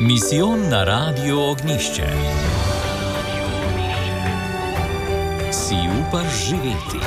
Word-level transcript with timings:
Misijon 0.00 0.68
na 0.68 0.84
Radio 0.84 1.50
Ognišče. 1.50 2.06
Si 5.52 5.74
upaš 6.00 6.46
živeti? 6.48 6.98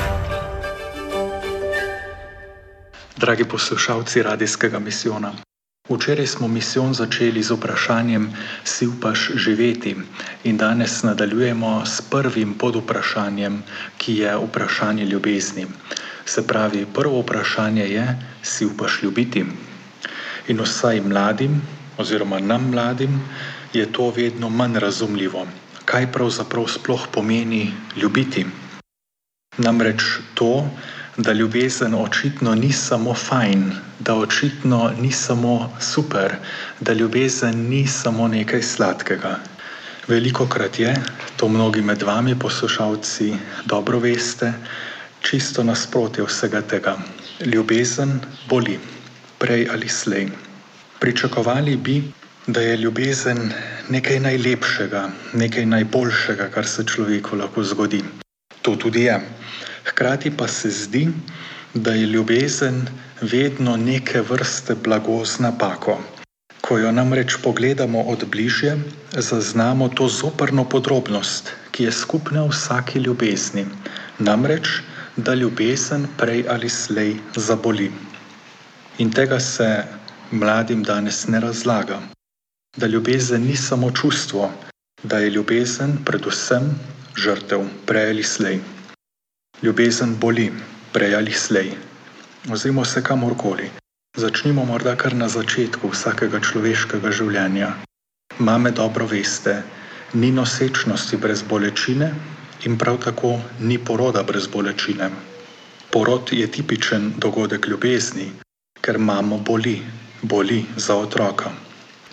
Dragi 3.16 3.44
poslušalci 3.44 4.22
radijskega 4.22 4.78
misijona. 4.78 5.32
Včeraj 5.88 6.26
smo 6.26 6.48
misijon 6.48 6.94
začeli 6.94 7.42
z 7.42 7.50
vprašanjem, 7.50 8.32
si 8.64 8.86
upaš 8.86 9.30
živeti, 9.34 9.96
in 10.44 10.56
danes 10.56 11.02
nadaljujemo 11.02 11.86
s 11.86 12.00
prvim 12.00 12.54
podvprašanjem, 12.54 13.62
ki 13.98 14.16
je 14.16 14.36
vprašanje 14.36 15.04
ljubezni. 15.04 15.66
Se 16.24 16.46
pravi, 16.46 16.86
prvo 16.94 17.20
vprašanje 17.20 17.84
je, 17.84 18.18
si 18.42 18.66
upaš 18.66 19.02
ljubiti. 19.02 19.44
In 20.48 20.60
vsaj 20.60 21.00
mladim, 21.00 21.62
oziroma 21.98 22.38
nam 22.38 22.70
mladim, 22.70 23.20
je 23.72 23.92
to 23.92 24.10
vedno 24.10 24.48
manj 24.48 24.78
razumljivo. 24.78 25.46
Kaj 25.84 26.12
pravzaprav 26.12 26.66
sploh 26.68 27.06
pomeni 27.12 27.72
ljubiti? 27.96 28.46
Namreč 29.58 30.02
to, 30.34 30.70
da 31.16 31.32
ljubezen 31.32 31.94
očitno 31.94 32.54
ni 32.54 32.72
samo 32.72 33.14
fajn, 33.14 33.72
da 33.98 34.14
očitno 34.14 34.92
ni 35.00 35.12
samo 35.12 35.72
super, 35.80 36.36
da 36.80 36.92
ljubezen 36.92 37.68
ni 37.68 37.86
samo 37.86 38.28
nekaj 38.28 38.62
sladkega. 38.62 39.38
Veliko 40.08 40.46
krat 40.46 40.78
je, 40.78 40.94
to 41.36 41.48
mnogi 41.48 41.82
med 41.82 42.02
vami, 42.02 42.38
poslušalci, 42.38 43.34
dobro 43.64 43.98
veste, 43.98 44.52
čisto 45.20 45.64
nasprotje 45.64 46.24
vsega 46.24 46.62
tega. 46.62 46.96
Ljubezen 47.44 48.20
boli, 48.48 48.78
prej 49.38 49.68
ali 49.72 49.88
slej. 49.88 50.47
Pričakovali 51.00 51.76
bi, 51.76 52.02
da 52.46 52.60
je 52.60 52.76
ljubezen 52.76 53.52
nekaj 53.88 54.20
najlepšega, 54.20 55.02
nekaj 55.32 55.66
najboljšega, 55.66 56.48
kar 56.50 56.66
se 56.66 56.84
človeku 56.84 57.36
lahko 57.36 57.62
zgodi. 57.62 58.00
To 58.62 58.76
tudi 58.76 59.02
je. 59.02 59.20
Hkrati 59.84 60.30
pa 60.36 60.48
se 60.48 60.70
zdi, 60.70 61.08
da 61.74 61.92
je 61.92 62.06
ljubezen 62.06 62.86
vedno 63.20 63.76
neke 63.76 64.20
vrste 64.20 64.74
blago 64.74 65.24
z 65.24 65.38
napako. 65.38 65.98
Ko 66.60 66.78
jo 66.78 66.92
namreč 66.92 67.36
pogledamo 67.42 68.02
od 68.02 68.24
bližje, 68.30 68.78
zaznamo 69.12 69.88
to 69.88 70.08
zoprno 70.08 70.64
podrobnost, 70.64 71.52
ki 71.70 71.84
je 71.84 71.92
skupna 71.92 72.44
vsaki 72.50 72.98
ljubezni. 72.98 73.66
Namreč, 74.18 74.68
da 75.16 75.34
ljubezen 75.34 76.08
prej 76.16 76.44
ali 76.48 76.68
slej 76.68 77.16
zaboli. 77.36 77.92
In 78.98 79.12
tega 79.12 79.40
se 79.40 79.84
mladim 80.30 80.82
danes 80.82 81.26
ne 81.28 81.40
razlaga, 81.40 82.00
da 82.76 82.86
ljubezen 82.86 83.42
ni 83.42 83.56
samo 83.56 83.90
čustvo, 83.90 84.50
da 85.02 85.18
je 85.18 85.30
ljubezen 85.30 85.98
predvsem 86.04 86.70
žrtev, 87.16 87.64
prej 87.86 88.10
ali 88.10 88.22
slej. 88.22 88.60
Ljubezen 89.62 90.16
boli, 90.20 90.52
prej 90.92 91.14
ali 91.14 91.32
slej. 91.32 91.72
Ozimo 92.52 92.84
se 92.84 93.02
kamorkoli. 93.02 93.70
Začnimo 94.16 94.64
morda 94.64 94.96
kar 94.96 95.14
na 95.14 95.28
začetku 95.28 95.88
vsakega 95.88 96.40
človeškega 96.40 97.10
življenja. 97.10 97.72
Mame 98.38 98.70
dobro 98.70 99.06
veste, 99.06 99.62
ni 100.14 100.30
nosečnosti 100.32 101.16
brez 101.16 101.42
bolečine 101.42 102.12
in 102.64 102.78
prav 102.78 102.98
tako 103.04 103.40
ni 103.60 103.78
poroda 103.78 104.22
brez 104.22 104.46
bolečine. 104.46 105.10
Porod 105.90 106.32
je 106.32 106.46
tipičen 106.46 107.12
dogodek 107.16 107.66
ljubezni, 107.66 108.30
ker 108.80 108.98
mamo 108.98 109.38
boli, 109.38 109.82
boli 110.22 110.64
za 110.76 110.96
otroka. 110.96 111.50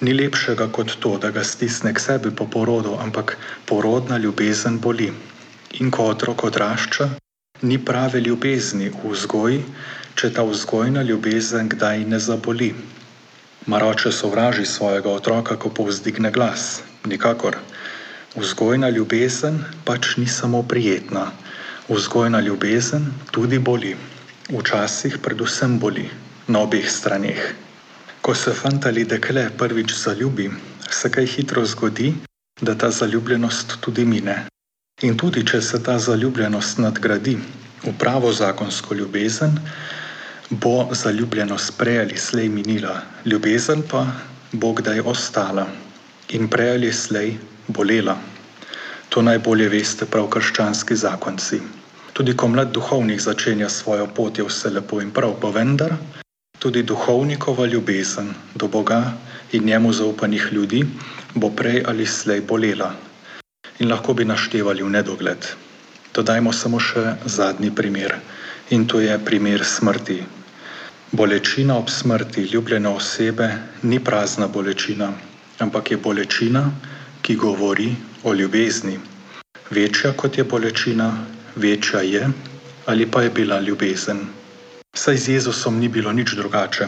Ni 0.01 0.13
lepšega 0.13 0.67
kot 0.71 0.97
to, 0.99 1.17
da 1.17 1.31
ga 1.31 1.43
stisne 1.43 1.93
k 1.93 1.99
sebi 1.99 2.31
po 2.35 2.45
porodu, 2.45 2.97
ampak 2.99 3.37
porodna 3.65 4.17
ljubezen 4.17 4.79
boli. 4.79 5.13
In 5.79 5.91
ko 5.91 6.11
otrok 6.11 6.43
odrašča, 6.43 7.09
ni 7.61 7.77
prave 7.79 8.19
ljubezni 8.19 8.91
v 8.91 9.11
vzgoji, 9.11 9.63
če 10.15 10.33
ta 10.35 10.43
vzgojna 10.43 11.01
ljubezen 11.03 11.71
kdaj 11.71 12.05
ne 12.11 12.19
zaboli. 12.19 12.73
Maroče 13.65 14.11
sovraži 14.11 14.65
svojega 14.65 15.09
otroka, 15.09 15.55
ko 15.55 15.69
povzdigne 15.69 16.31
glas. 16.31 16.83
Nikakor. 17.05 17.57
Vzgojna 18.35 18.89
ljubezen 18.89 19.63
pač 19.85 20.17
ni 20.17 20.27
samo 20.27 20.63
prijetna. 20.63 21.31
Vzgojna 21.89 22.39
ljubezen 22.39 23.13
tudi 23.31 23.59
boli. 23.59 23.95
Včasih 24.51 25.17
predvsem 25.23 25.79
boli 25.79 26.09
na 26.47 26.59
obeh 26.67 26.89
straneh. 26.91 27.55
Ko 28.25 28.33
se 28.33 28.51
fant 28.57 28.85
ali 28.89 29.03
dekle 29.05 29.41
prvič 29.57 29.91
zaljubi, 29.93 30.47
se 30.89 31.09
kaj 31.13 31.27
hitro 31.29 31.61
zgodi, 31.65 32.07
da 32.61 32.73
ta 32.73 32.89
zaljubljenost 32.89 33.75
tudi 33.85 34.05
mine. 34.05 34.47
In 35.05 35.17
tudi, 35.17 35.43
če 35.45 35.59
se 35.61 35.77
ta 35.83 35.99
zaljubljenost 36.01 36.81
nadgradi 36.81 37.35
v 37.83 37.93
pravo 38.01 38.31
zakonsko 38.33 38.97
ljubezen, 38.97 39.53
bo 40.49 40.89
zaljubljenost 41.03 41.75
prej 41.77 41.99
ali 42.05 42.17
slej 42.17 42.49
minila, 42.49 42.95
ljubezen 43.25 43.85
pa 43.91 44.01
bo 44.51 44.73
kdaj 44.73 45.05
ostala 45.05 45.67
in 46.33 46.49
prej 46.49 46.73
ali 46.79 46.93
slej 46.93 47.37
bolela. 47.67 48.17
To 49.13 49.21
najbolje 49.21 49.69
veste 49.69 50.09
prav 50.09 50.31
krščanski 50.33 50.97
zakonci. 51.05 51.61
Tudi 52.17 52.33
ko 52.33 52.49
mlad 52.49 52.73
duhovnik 52.73 53.21
začenja 53.21 53.69
svojo 53.69 54.09
pot, 54.09 54.37
je 54.41 54.49
vse 54.49 54.73
lepo 54.79 54.97
in 55.05 55.13
prav, 55.13 55.37
pa 55.37 55.53
vendar 55.53 55.93
Tudi 56.65 56.81
duhovnikova 56.83 57.65
ljubezen 57.69 58.29
do 58.55 58.67
Boga 58.67 59.13
in 59.53 59.65
njemu 59.65 59.93
zaupanih 59.93 60.47
ljudi 60.51 60.79
bo 61.35 61.49
prej 61.49 61.83
ali 61.87 62.05
slej 62.05 62.39
bolela 62.41 62.87
in 63.79 63.89
lahko 63.91 64.13
bi 64.17 64.25
naštevali 64.25 64.81
v 64.83 64.89
nedogled. 64.89 65.45
Dodajmo 66.15 66.53
samo 66.53 66.79
še 66.79 67.03
zadnji 67.25 67.69
primer 67.69 68.15
in 68.73 68.87
to 68.87 68.99
je 68.99 69.17
primer 69.25 69.61
smrti. 69.63 70.15
Bolečina 71.11 71.77
ob 71.77 71.91
smrti 71.93 72.47
ljubljene 72.53 72.89
osebe 72.89 73.49
ni 73.83 73.99
prazna 73.99 74.47
bolečina, 74.47 75.11
ampak 75.59 75.91
je 75.91 75.97
bolečina, 75.97 76.63
ki 77.21 77.35
govori 77.35 77.91
o 78.23 78.33
ljubezni. 78.33 78.97
Večja 79.69 80.15
kot 80.17 80.37
je 80.41 80.43
bolečina, 80.55 81.11
večja 81.55 82.01
je 82.01 82.25
ali 82.85 83.05
pa 83.05 83.21
je 83.21 83.29
bila 83.29 83.61
ljubezen. 83.61 84.25
Saj 84.95 85.17
z 85.17 85.27
Jezusom 85.27 85.75
ni 85.75 85.91
bilo 85.91 86.07
nič 86.15 86.39
drugače. 86.39 86.87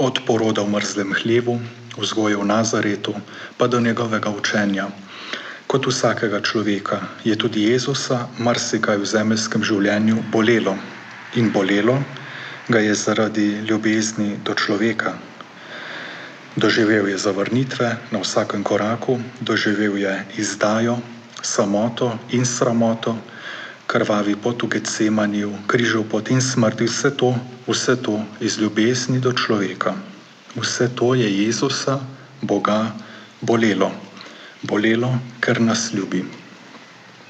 Od 0.00 0.24
poroda 0.24 0.64
v 0.64 0.72
mrzlem 0.72 1.12
hlevu, 1.12 1.60
vzgoje 2.00 2.40
v 2.40 2.48
Nazaretu, 2.48 3.12
pa 3.60 3.68
do 3.68 3.76
njegovega 3.76 4.32
učenja. 4.32 4.88
Kot 5.68 5.84
vsakega 5.84 6.40
človeka 6.40 7.04
je 7.28 7.36
tudi 7.36 7.68
Jezusa 7.68 8.24
marsikaj 8.40 8.96
v 8.96 9.04
zemeljskem 9.04 9.60
življenju 9.60 10.24
bolelo. 10.32 10.80
In 11.36 11.52
bolelo 11.52 12.00
ga 12.72 12.80
je 12.80 12.96
zaradi 12.96 13.60
ljubezni 13.68 14.40
do 14.40 14.56
človeka. 14.56 15.12
Doživel 16.56 17.12
je 17.12 17.20
zavrnitve 17.20 18.16
na 18.16 18.18
vsakem 18.24 18.64
koraku, 18.64 19.20
doživel 19.44 20.00
je 20.00 20.16
izdajo, 20.40 20.96
samoto 21.44 22.16
in 22.32 22.48
sramoto 22.48 23.12
krvavi 23.86 24.36
pot 24.36 24.62
v 24.62 24.68
Getsemaniju, 24.68 25.52
križal 25.66 26.04
pot 26.04 26.30
in 26.30 26.40
smrt, 26.40 26.80
vse 26.80 27.10
to, 27.16 27.34
vse 27.66 27.96
to 28.02 28.20
iz 28.40 28.58
ljubezni 28.58 29.20
do 29.20 29.32
človeka. 29.32 29.94
Vse 30.56 30.88
to 30.94 31.14
je 31.14 31.28
Jezusa, 31.28 32.00
Boga, 32.42 32.92
bolelo. 33.40 33.90
Bolelo, 34.62 35.18
ker 35.40 35.60
nas 35.60 35.92
ljubi. 35.94 36.24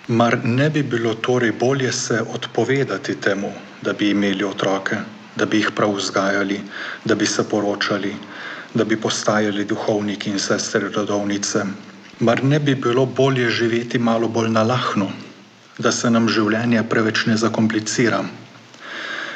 Mar 0.08 0.38
ne 0.44 0.70
bi 0.70 0.82
bilo 0.82 1.14
torej 1.14 1.52
bolje 1.52 1.92
se 1.92 2.20
odpovedati 2.34 3.14
temu, 3.20 3.52
da 3.82 3.92
bi 3.92 4.10
imeli 4.10 4.44
otroke, 4.44 4.96
da 5.36 5.46
bi 5.46 5.62
jih 5.62 5.70
prav 5.76 5.94
vzgajali, 5.96 6.60
da 7.04 7.14
bi 7.14 7.26
se 7.26 7.44
poročali, 7.48 8.14
da 8.74 8.84
bi 8.84 8.96
postajali 8.96 9.64
duhovniki 9.64 10.30
in 10.30 10.38
sestre 10.38 10.88
rodovnice? 10.88 11.64
Mar 12.20 12.44
ne 12.44 12.58
bi 12.58 12.74
bilo 12.74 13.06
bolje 13.06 13.50
živeti 13.50 13.98
malo 13.98 14.28
bolj 14.28 14.50
nalahno, 14.50 15.08
da 15.82 15.92
se 15.92 16.10
nam 16.10 16.28
življenje 16.28 16.82
preveč 16.90 17.26
ne 17.26 17.36
zakomplicira. 17.36 18.22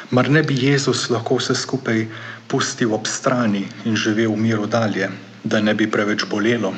Mar 0.09 0.29
ne 0.31 0.41
bi 0.49 0.55
Jezus 0.55 1.09
lahko 1.11 1.35
vse 1.41 1.55
skupaj 1.61 2.05
pustil 2.47 2.93
ob 2.95 3.09
strani 3.11 3.65
in 3.85 3.97
živel 3.99 4.31
v 4.31 4.43
miru 4.45 4.67
dalje, 4.75 5.09
da 5.43 5.59
ne 5.59 5.73
bi 5.75 5.87
preveč 5.91 6.23
bolelo? 6.31 6.71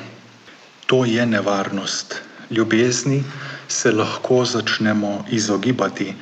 To 0.90 1.04
je 1.06 1.26
nevarnost. 1.26 2.16
Ljubezni 2.50 3.20
se 3.68 3.92
lahko 3.92 4.40
začnemo 4.46 5.12
izogibati, 5.30 6.16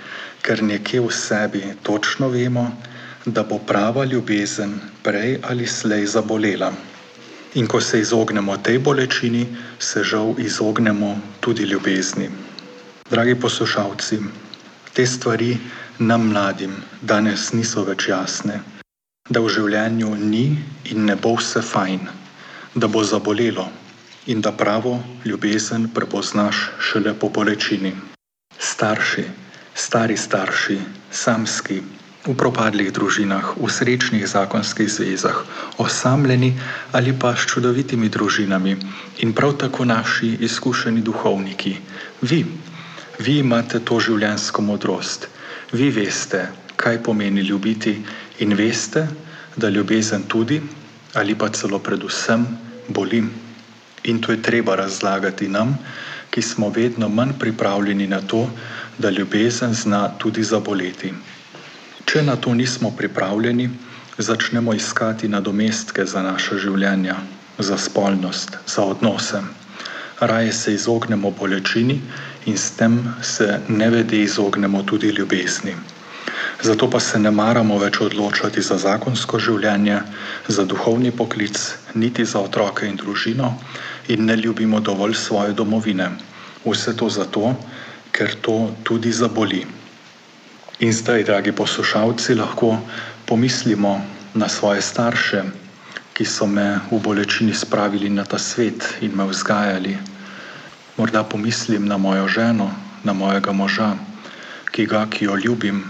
ker 0.44 0.64
nekje 0.64 1.00
v 1.06 1.14
sebi 1.16 1.64
točno 1.88 2.28
vemo, 2.34 2.66
da 3.26 3.44
bo 3.48 3.60
prava 3.60 4.04
ljubezen 4.04 4.76
prej 5.04 5.40
ali 5.48 5.68
slej 5.68 6.06
zabolela. 6.12 6.74
In 7.56 7.68
ko 7.68 7.80
se 7.82 8.04
izognemo 8.04 8.58
tej 8.58 8.84
bolečini, 8.84 9.48
se 9.80 10.04
žal 10.04 10.36
izognemo 10.40 11.16
tudi 11.40 11.64
ljubezni. 11.64 12.28
Dragi 13.08 13.36
poslušalci, 13.40 14.20
te 14.94 15.06
stvari 15.06 15.58
nam 16.00 16.26
mladim 16.28 16.74
danes 17.02 17.54
niso 17.54 17.86
več 17.88 18.10
jasne, 18.10 18.58
da 19.30 19.40
v 19.40 19.52
življenju 19.56 20.10
ni 20.20 20.42
in 20.92 21.06
ne 21.08 21.16
bo 21.16 21.32
vse 21.38 21.64
fajn, 21.64 22.04
da 22.76 22.90
bo 22.92 23.06
zabolelo 23.08 23.70
in 24.28 24.44
da 24.44 24.52
pravo 24.52 24.98
ljubezen 25.24 25.88
prepoznaš 25.96 26.66
šele 26.90 27.16
po 27.16 27.32
bolečini. 27.32 27.94
Starši, 28.60 29.24
stari 29.72 30.20
starši, 30.20 30.78
samski, 31.08 31.80
v 32.28 32.36
propadlih 32.36 32.92
družinah, 32.92 33.56
v 33.56 33.72
srečnih 33.72 34.28
zakonskih 34.28 34.92
zvezah, 34.92 35.46
osamljeni 35.80 36.58
ali 36.92 37.16
pa 37.16 37.38
s 37.40 37.48
čudovitimi 37.48 38.12
družinami 38.12 38.76
in 39.24 39.32
prav 39.34 39.56
tako 39.64 39.88
naši 39.88 40.36
izkušeni 40.44 41.02
duhovniki. 41.02 41.78
Vi, 42.22 42.44
vi 43.20 43.40
imate 43.40 43.80
to 43.80 44.00
življenjsko 44.00 44.62
modrost, 44.62 45.28
vi 45.74 45.90
veste, 45.92 46.48
kaj 46.78 47.02
pomeni 47.04 47.42
ljubiti 47.42 47.96
in 48.40 48.54
veste, 48.54 49.08
da 49.58 49.70
ljubezen 49.70 50.28
tudi 50.30 50.62
ali 51.18 51.34
pa 51.36 51.50
celo 51.50 51.80
predvsem 51.80 52.44
boli. 52.94 53.24
In 54.04 54.20
to 54.22 54.32
je 54.32 54.42
treba 54.42 54.76
razlagati 54.76 55.48
nam, 55.50 55.74
ki 56.30 56.42
smo 56.42 56.70
vedno 56.70 57.10
manj 57.10 57.34
pripravljeni 57.40 58.08
na 58.08 58.22
to, 58.22 58.44
da 58.98 59.10
ljubezen 59.10 59.74
zna 59.74 60.08
tudi 60.22 60.44
zaboleti. 60.44 61.14
Če 62.06 62.22
na 62.24 62.36
to 62.36 62.54
nismo 62.54 62.92
pripravljeni, 62.98 63.70
začnemo 64.18 64.74
iskati 64.74 65.28
nadomestke 65.28 66.06
za 66.06 66.22
naše 66.22 66.58
življenja, 66.58 67.16
za 67.60 67.78
spolnost, 67.78 68.58
za 68.68 68.84
odnose. 68.84 69.42
Raje 70.20 70.54
se 70.54 70.74
izognemo 70.74 71.30
bolečini 71.32 72.02
in 72.46 72.58
s 72.58 72.72
tem 72.72 72.96
se 73.22 73.60
nevede 73.68 74.18
izognemo 74.18 74.84
tudi 74.84 75.08
ljubezni. 75.08 75.76
Zato 76.62 76.90
pa 76.90 77.00
se 77.00 77.20
ne 77.20 77.30
maramo 77.32 77.78
več 77.78 78.00
odločati 78.02 78.62
za 78.62 78.78
zakonsko 78.78 79.38
življenje, 79.40 80.00
za 80.48 80.66
duhovni 80.66 81.12
poklic, 81.12 81.60
niti 81.96 82.26
za 82.26 82.40
otroke 82.40 82.90
in 82.90 82.98
družino, 82.98 83.52
in 84.08 84.26
ne 84.26 84.36
ljubimo 84.36 84.80
dovolj 84.80 85.14
svoje 85.16 85.54
domovine. 85.54 86.10
Vse 86.66 86.96
to 86.98 87.10
zato, 87.10 87.54
ker 88.12 88.34
to 88.42 88.58
tudi 88.84 89.14
zaboli. 89.14 89.62
In 90.80 90.94
zdaj, 90.94 91.24
dragi 91.24 91.52
poslušalci, 91.52 92.36
lahko 92.36 92.74
pomislimo 93.26 93.94
na 94.34 94.50
svoje 94.50 94.82
starše, 94.82 95.44
ki 96.18 96.26
so 96.26 96.50
me 96.50 96.82
v 96.90 96.98
bolečini 96.98 97.54
spravili 97.54 98.10
na 98.10 98.26
ta 98.26 98.42
svet 98.42 98.98
in 99.06 99.14
me 99.14 99.30
vzgajali. 99.30 99.94
Morda 100.98 101.22
pomislim 101.22 101.86
na 101.86 101.98
mojo 102.02 102.26
ženo, 102.26 102.74
na 103.06 103.14
mojega 103.14 103.54
moža, 103.54 103.94
ki 104.74 104.90
ga, 104.90 105.06
ki 105.06 105.30
jo 105.30 105.38
ljubim, 105.38 105.84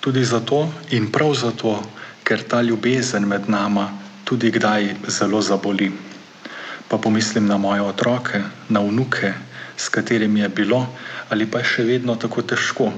tudi 0.00 0.24
zato 0.24 0.72
in 0.96 1.12
prav 1.12 1.36
zato, 1.36 1.84
ker 2.24 2.40
ta 2.48 2.62
ljubezen 2.64 3.28
med 3.28 3.44
nama 3.52 3.92
tudi 4.24 4.48
kdaj 4.48 5.04
zelo 5.12 5.44
zaboli. 5.44 5.92
Pa 6.88 6.96
pomislim 6.96 7.44
na 7.44 7.60
moje 7.60 7.84
otroke, 7.84 8.40
na 8.72 8.80
vnuke, 8.80 9.34
s 9.76 9.92
katerimi 9.92 10.40
je 10.40 10.48
bilo 10.48 10.86
ali 11.28 11.44
pa 11.44 11.60
je 11.60 11.68
še 11.76 11.84
vedno 11.84 12.16
tako 12.16 12.40
težko, 12.40 12.88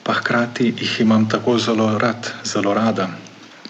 pa 0.00 0.16
hkrati 0.16 0.72
jih 0.72 1.00
imam 1.04 1.28
tako 1.28 1.58
zelo 1.60 1.98
rad, 2.00 2.32
zelo 2.48 2.72
rada. 2.72 3.12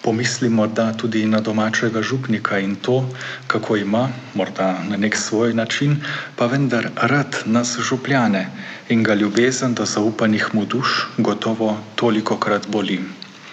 Pomislim 0.05 0.53
morda 0.53 0.93
tudi 0.93 1.25
na 1.25 1.41
domačega 1.41 2.03
župnika 2.05 2.59
in 2.61 2.75
to, 2.77 3.09
kako 3.49 3.77
ima, 3.77 4.09
morda 4.35 4.85
na 4.89 4.97
nek 5.01 5.17
svoj 5.17 5.55
način, 5.57 5.97
pa 6.37 6.47
vendar 6.47 6.91
rad 6.97 7.39
nas 7.47 7.79
župljane 7.81 8.43
in 8.89 9.03
ga 9.03 9.15
ljubezen 9.15 9.75
do 9.75 9.87
zaupanih 9.87 10.51
mu 10.53 10.65
duš 10.65 11.07
gotovo 11.19 11.79
toliko 11.97 12.37
krat 12.37 12.69
boli. 12.69 13.01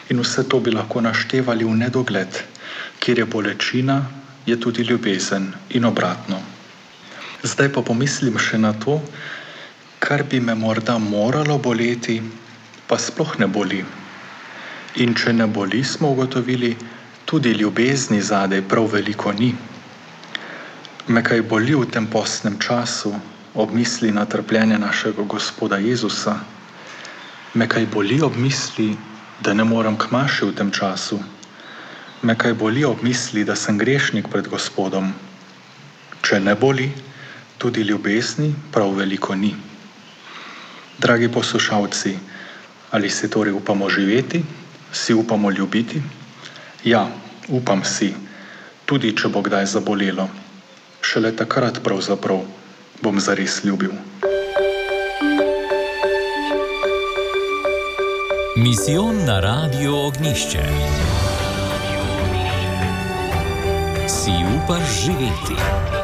In 0.10 0.20
vse 0.20 0.44
to 0.50 0.60
bi 0.60 0.76
lahko 0.76 1.02
naštevali 1.02 1.64
v 1.64 1.78
nedogled, 1.86 2.44
kjer 3.00 3.20
je 3.24 3.26
bolečina, 3.26 4.02
je 4.46 4.60
tudi 4.60 4.84
ljubezen 4.84 5.54
in 5.70 5.86
obratno. 5.86 6.42
Zdaj 7.48 7.72
pa 7.72 7.82
pomislim 7.82 8.36
še 8.36 8.60
na 8.60 8.74
to, 8.74 9.00
kar 10.04 10.28
bi 10.28 10.44
me 10.44 10.56
morda 10.56 11.00
moralo 11.00 11.58
boleti, 11.58 12.20
pa 12.92 13.00
sploh 13.00 13.40
ne 13.40 13.48
boli. 13.48 13.86
In 15.00 15.14
če 15.16 15.32
ne 15.34 15.46
boli, 15.48 15.84
smo 15.88 16.10
ugotovili, 16.12 16.76
tudi 17.26 17.54
ljubezni 17.56 18.22
zadaj 18.22 18.62
prav 18.68 18.90
veliko 18.92 19.32
ni. 19.32 19.54
Me 21.08 21.24
kaj 21.24 21.42
boli 21.48 21.76
v 21.76 21.86
tem 21.88 22.08
postnem 22.12 22.58
času, 22.60 23.14
ob 23.56 23.72
misli 23.72 24.12
na 24.12 24.26
trpljenje 24.26 24.78
našega 24.78 25.24
Gospoda 25.24 25.78
Jezusa, 25.80 26.36
me 27.54 27.68
kaj 27.68 27.86
boli 27.88 28.20
ob 28.22 28.36
misli, 28.36 28.90
da 29.40 29.54
ne 29.54 29.64
morem 29.64 29.96
k 29.98 30.12
maši 30.12 30.46
v 30.46 30.56
tem 30.60 30.72
času, 30.72 31.22
me 32.22 32.36
kaj 32.36 32.54
boli 32.54 32.84
ob 32.86 33.00
misli, 33.04 33.44
da 33.48 33.56
sem 33.56 33.78
grešnik 33.80 34.28
pred 34.28 34.48
Gospodom. 34.52 35.14
Če 36.22 36.40
ne 36.40 36.56
boli, 36.56 36.92
tudi 37.58 37.88
ljubezni 37.88 38.52
prav 38.72 38.92
veliko 39.00 39.36
ni. 39.36 39.56
Dragi 41.00 41.32
poslušalci, 41.32 42.18
ali 42.92 43.10
si 43.10 43.30
torej 43.30 43.56
upamo 43.56 43.90
živeti, 43.90 44.44
si 44.92 45.14
upamo 45.14 45.52
ljubiti? 45.52 46.02
Ja, 46.84 47.08
upam 47.48 47.84
si, 47.84 48.14
tudi 48.86 49.16
če 49.18 49.30
bo 49.30 49.42
kdaj 49.42 49.66
zabolelo. 49.66 50.28
Šele 51.02 51.32
takrat 51.36 51.82
pravzaprav 51.84 52.44
bom 53.02 53.20
zares 53.20 53.64
ljubil. 53.64 53.92
Misijon 58.56 59.26
na 59.26 59.40
radio 59.40 60.08
ognišče. 60.08 60.66
Si 64.08 64.32
upaš 64.56 65.02
živeti? 65.06 66.01